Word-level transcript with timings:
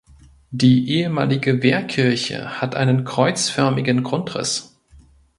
Die 0.49 0.89
ehemalige 0.89 1.61
Wehrkirche 1.61 2.59
hat 2.59 2.73
einen 2.75 3.03
kreuzförmigen 3.05 4.01
Grundriss. 4.01 4.75